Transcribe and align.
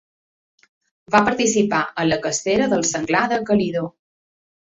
Va 1.15 1.19
participar 1.27 1.81
en 2.03 2.09
la 2.11 2.19
cacera 2.25 2.69
del 2.73 2.87
senglar 2.95 3.23
de 3.35 3.39
Calidó. 3.51 3.85